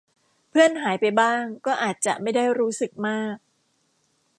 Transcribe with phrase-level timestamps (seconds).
[0.49, 3.37] เพื่อนหายไปบ้างก็อาจจะไม่ได้รู้สึกมาก